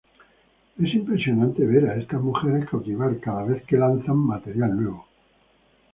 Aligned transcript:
Es 0.79 0.95
impresionante 0.95 1.63
ver 1.63 1.87
a 1.87 1.95
estas 1.95 2.19
mujeres 2.19 2.67
cautivar 2.67 3.19
cada 3.19 3.43
vez 3.43 3.63
que 3.65 3.77
lanzan 3.77 4.17
material 4.17 4.75
nuevo. 4.75 5.05